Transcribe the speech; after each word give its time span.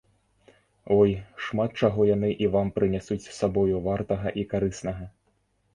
Ой, 0.95 1.11
шмат 1.47 1.75
чаго 1.83 2.01
яны 2.15 2.33
і 2.47 2.49
вам 2.57 2.73
прынясуць 2.79 3.21
з 3.27 3.31
сабою 3.43 3.75
вартага 3.91 4.27
і 4.43 4.49
карыснага. 4.55 5.05